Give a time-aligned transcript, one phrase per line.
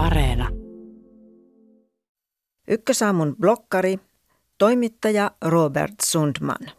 [0.00, 0.48] Areena.
[2.68, 3.98] Ykkösaamun blokkari,
[4.58, 6.70] toimittaja Robert Sundman.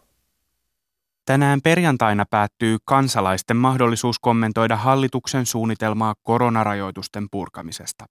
[1.24, 8.06] Tänään perjantaina päättyy kansalaisten mahdollisuus kommentoida hallituksen suunnitelmaa koronarajoitusten purkamisesta.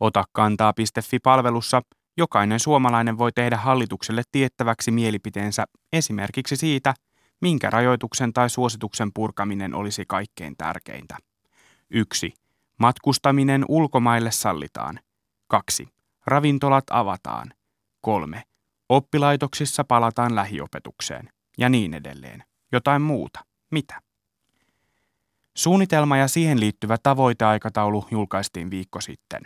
[0.00, 1.82] Ota kantaa.fi-palvelussa
[2.16, 6.94] jokainen suomalainen voi tehdä hallitukselle tiettäväksi mielipiteensä esimerkiksi siitä,
[7.40, 11.16] minkä rajoituksen tai suosituksen purkaminen olisi kaikkein tärkeintä.
[11.90, 12.41] 1.
[12.82, 15.00] Matkustaminen ulkomaille sallitaan.
[15.48, 15.88] 2.
[16.26, 17.52] Ravintolat avataan.
[18.00, 18.42] 3.
[18.88, 21.28] Oppilaitoksissa palataan lähiopetukseen.
[21.58, 22.44] Ja niin edelleen.
[22.72, 23.40] Jotain muuta.
[23.70, 24.02] Mitä?
[25.56, 29.42] Suunnitelma ja siihen liittyvä tavoiteaikataulu julkaistiin viikko sitten.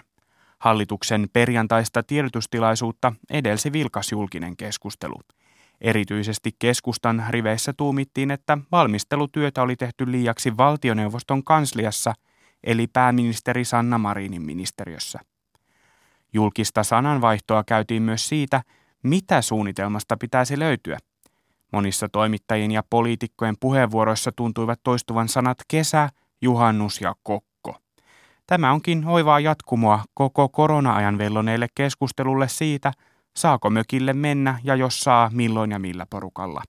[0.58, 5.20] Hallituksen perjantaista tiedotustilaisuutta edelsi vilkas julkinen keskustelu.
[5.80, 12.14] Erityisesti keskustan riveissä tuumittiin, että valmistelutyötä oli tehty liiaksi valtioneuvoston kansliassa–
[12.66, 15.18] eli pääministeri Sanna Marinin ministeriössä.
[16.32, 18.62] Julkista sananvaihtoa käytiin myös siitä,
[19.02, 20.98] mitä suunnitelmasta pitäisi löytyä.
[21.72, 26.08] Monissa toimittajien ja poliitikkojen puheenvuoroissa tuntuivat toistuvan sanat kesä,
[26.42, 27.76] juhannus ja kokko.
[28.46, 32.92] Tämä onkin oivaa jatkumoa koko korona-ajan velloneelle keskustelulle siitä,
[33.36, 36.62] saako mökille mennä ja jos saa, milloin ja millä porukalla.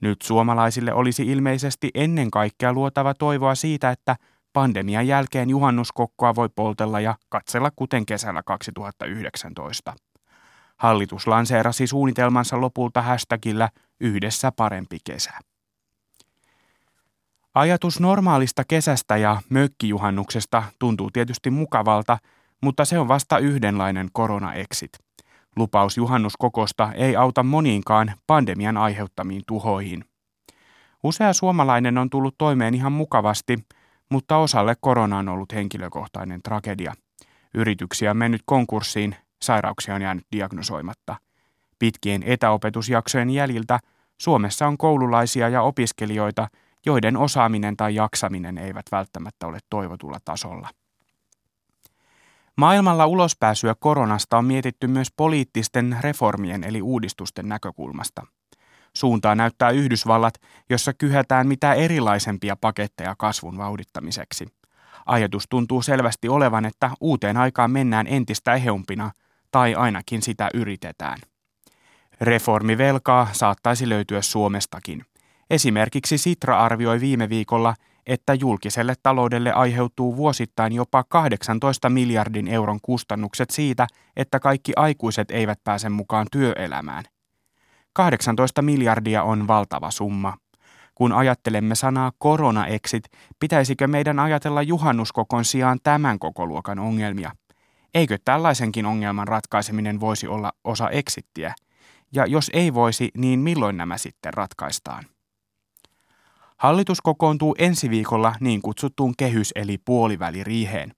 [0.00, 4.16] Nyt suomalaisille olisi ilmeisesti ennen kaikkea luotava toivoa siitä, että
[4.56, 9.94] Pandemian jälkeen juhannuskokkoa voi poltella ja katsella kuten kesällä 2019.
[10.76, 13.68] Hallitus lanseerasi suunnitelmansa lopulta hashtagillä
[14.00, 15.30] yhdessä parempi kesä.
[17.54, 22.18] Ajatus normaalista kesästä ja mökkijuhannuksesta tuntuu tietysti mukavalta,
[22.62, 24.92] mutta se on vasta yhdenlainen korona-exit.
[25.56, 30.04] Lupaus juhannuskokosta ei auta moniinkaan pandemian aiheuttamiin tuhoihin.
[31.02, 33.58] Usea suomalainen on tullut toimeen ihan mukavasti–
[34.10, 36.94] mutta osalle korona on ollut henkilökohtainen tragedia.
[37.54, 41.16] Yrityksiä on mennyt konkurssiin, sairauksia on jäänyt diagnosoimatta.
[41.78, 43.78] Pitkien etäopetusjaksojen jäljiltä
[44.20, 46.48] Suomessa on koululaisia ja opiskelijoita,
[46.86, 50.68] joiden osaaminen tai jaksaminen eivät välttämättä ole toivotulla tasolla.
[52.56, 58.26] Maailmalla ulospääsyä koronasta on mietitty myös poliittisten reformien eli uudistusten näkökulmasta–
[58.96, 60.34] Suuntaa näyttää Yhdysvallat,
[60.70, 64.46] jossa kyhätään mitä erilaisempia paketteja kasvun vauhdittamiseksi.
[65.06, 69.10] Ajatus tuntuu selvästi olevan, että uuteen aikaan mennään entistä eheumpina,
[69.50, 71.18] tai ainakin sitä yritetään.
[72.20, 75.04] Reformivelkaa saattaisi löytyä Suomestakin.
[75.50, 77.74] Esimerkiksi Sitra arvioi viime viikolla,
[78.06, 83.86] että julkiselle taloudelle aiheutuu vuosittain jopa 18 miljardin euron kustannukset siitä,
[84.16, 87.04] että kaikki aikuiset eivät pääse mukaan työelämään.
[87.96, 90.36] 18 miljardia on valtava summa.
[90.94, 93.04] Kun ajattelemme sanaa korona-exit,
[93.40, 97.30] pitäisikö meidän ajatella juhannuskokon sijaan tämän kokoluokan ongelmia?
[97.94, 101.54] Eikö tällaisenkin ongelman ratkaiseminen voisi olla osa exittiä?
[102.12, 105.04] Ja jos ei voisi, niin milloin nämä sitten ratkaistaan?
[106.56, 110.94] Hallitus kokoontuu ensi viikolla niin kutsuttuun kehys- eli puoliväliriiheen.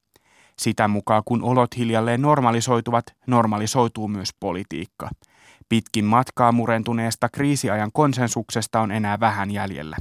[0.58, 5.10] Sitä mukaan kun olot hiljalleen normalisoituvat, normalisoituu myös politiikka–
[5.68, 9.96] Pitkin matkaa murentuneesta kriisiajan konsensuksesta on enää vähän jäljellä.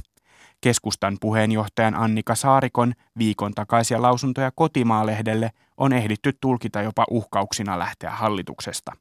[0.60, 8.92] Keskustan puheenjohtajan Annika Saarikon viikon takaisia lausuntoja kotimaalehdelle on ehditty tulkita jopa uhkauksina lähteä hallituksesta.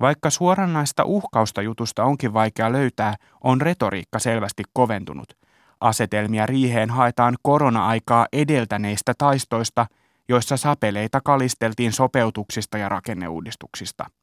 [0.00, 3.14] Vaikka suoranaista uhkausta jutusta onkin vaikea löytää,
[3.44, 5.36] on retoriikka selvästi koventunut.
[5.80, 9.86] Asetelmia riiheen haetaan korona-aikaa edeltäneistä taistoista,
[10.28, 14.06] joissa sapeleita kalisteltiin sopeutuksista ja rakenneuudistuksista–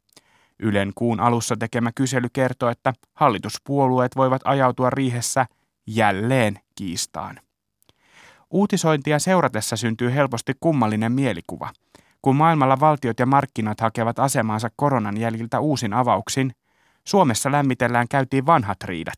[0.61, 5.45] Ylen kuun alussa tekemä kysely kertoo, että hallituspuolueet voivat ajautua riihessä
[5.87, 7.39] jälleen kiistaan.
[8.51, 11.69] Uutisointia seuratessa syntyy helposti kummallinen mielikuva.
[12.21, 16.51] Kun maailmalla valtiot ja markkinat hakevat asemaansa koronan jäljiltä uusin avauksin,
[17.07, 19.17] Suomessa lämmitellään käytiin vanhat riidat.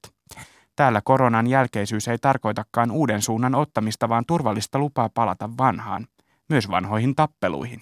[0.76, 6.08] Täällä koronan jälkeisyys ei tarkoitakaan uuden suunnan ottamista, vaan turvallista lupaa palata vanhaan,
[6.50, 7.80] myös vanhoihin tappeluihin.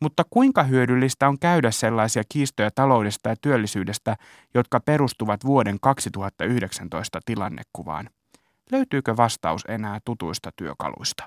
[0.00, 4.16] Mutta kuinka hyödyllistä on käydä sellaisia kiistoja taloudesta ja työllisyydestä,
[4.54, 8.10] jotka perustuvat vuoden 2019 tilannekuvaan?
[8.72, 11.26] Löytyykö vastaus enää tutuista työkaluista?